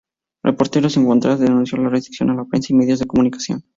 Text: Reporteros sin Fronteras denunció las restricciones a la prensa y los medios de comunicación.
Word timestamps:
Reporteros 0.43 0.93
sin 0.93 1.05
Fronteras 1.05 1.39
denunció 1.39 1.77
las 1.77 1.91
restricciones 1.91 2.33
a 2.33 2.37
la 2.37 2.45
prensa 2.45 2.69
y 2.71 2.75
los 2.75 2.85
medios 2.85 2.97
de 2.97 3.05
comunicación. 3.05 3.63